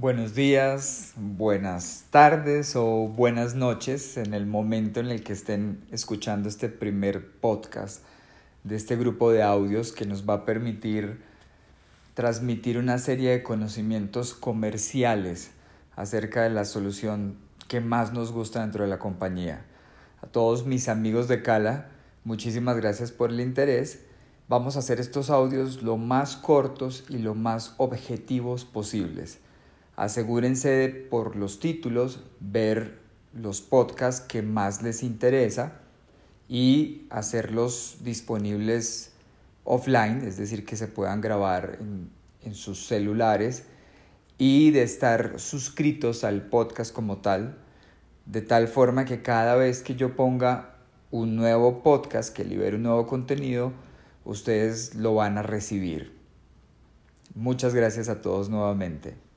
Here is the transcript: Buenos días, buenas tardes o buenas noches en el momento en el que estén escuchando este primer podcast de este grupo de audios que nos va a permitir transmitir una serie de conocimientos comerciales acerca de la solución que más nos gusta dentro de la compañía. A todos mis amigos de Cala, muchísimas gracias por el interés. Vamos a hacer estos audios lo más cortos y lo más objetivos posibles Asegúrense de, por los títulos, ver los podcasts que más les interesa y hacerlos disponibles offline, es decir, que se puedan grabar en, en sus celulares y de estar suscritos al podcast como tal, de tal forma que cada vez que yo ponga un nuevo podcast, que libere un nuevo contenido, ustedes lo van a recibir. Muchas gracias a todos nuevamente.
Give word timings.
Buenos 0.00 0.36
días, 0.36 1.12
buenas 1.16 2.04
tardes 2.10 2.76
o 2.76 3.08
buenas 3.08 3.56
noches 3.56 4.16
en 4.16 4.32
el 4.32 4.46
momento 4.46 5.00
en 5.00 5.08
el 5.08 5.24
que 5.24 5.32
estén 5.32 5.84
escuchando 5.90 6.48
este 6.48 6.68
primer 6.68 7.32
podcast 7.40 8.04
de 8.62 8.76
este 8.76 8.94
grupo 8.94 9.32
de 9.32 9.42
audios 9.42 9.90
que 9.90 10.06
nos 10.06 10.24
va 10.24 10.34
a 10.34 10.44
permitir 10.44 11.20
transmitir 12.14 12.78
una 12.78 12.98
serie 12.98 13.30
de 13.30 13.42
conocimientos 13.42 14.34
comerciales 14.34 15.50
acerca 15.96 16.44
de 16.44 16.50
la 16.50 16.64
solución 16.64 17.36
que 17.66 17.80
más 17.80 18.12
nos 18.12 18.30
gusta 18.30 18.60
dentro 18.60 18.84
de 18.84 18.90
la 18.90 19.00
compañía. 19.00 19.64
A 20.22 20.28
todos 20.28 20.64
mis 20.64 20.88
amigos 20.88 21.26
de 21.26 21.42
Cala, 21.42 21.88
muchísimas 22.22 22.76
gracias 22.76 23.10
por 23.10 23.30
el 23.30 23.40
interés. 23.40 24.04
Vamos 24.48 24.76
a 24.76 24.78
hacer 24.78 25.00
estos 25.00 25.28
audios 25.28 25.82
lo 25.82 25.96
más 25.96 26.36
cortos 26.36 27.04
y 27.08 27.18
lo 27.18 27.34
más 27.34 27.74
objetivos 27.78 28.64
posibles 28.64 29.40
Asegúrense 29.98 30.68
de, 30.68 30.88
por 30.90 31.34
los 31.34 31.58
títulos, 31.58 32.22
ver 32.38 33.00
los 33.34 33.60
podcasts 33.60 34.24
que 34.24 34.42
más 34.42 34.80
les 34.80 35.02
interesa 35.02 35.80
y 36.48 37.08
hacerlos 37.10 37.96
disponibles 38.04 39.10
offline, 39.64 40.22
es 40.24 40.36
decir, 40.36 40.64
que 40.64 40.76
se 40.76 40.86
puedan 40.86 41.20
grabar 41.20 41.78
en, 41.80 42.10
en 42.44 42.54
sus 42.54 42.86
celulares 42.86 43.64
y 44.38 44.70
de 44.70 44.84
estar 44.84 45.40
suscritos 45.40 46.22
al 46.22 46.42
podcast 46.42 46.94
como 46.94 47.16
tal, 47.16 47.58
de 48.24 48.40
tal 48.40 48.68
forma 48.68 49.04
que 49.04 49.20
cada 49.20 49.56
vez 49.56 49.82
que 49.82 49.96
yo 49.96 50.14
ponga 50.14 50.76
un 51.10 51.34
nuevo 51.34 51.82
podcast, 51.82 52.32
que 52.32 52.44
libere 52.44 52.76
un 52.76 52.84
nuevo 52.84 53.08
contenido, 53.08 53.72
ustedes 54.24 54.94
lo 54.94 55.16
van 55.16 55.38
a 55.38 55.42
recibir. 55.42 56.16
Muchas 57.34 57.74
gracias 57.74 58.08
a 58.08 58.22
todos 58.22 58.48
nuevamente. 58.48 59.27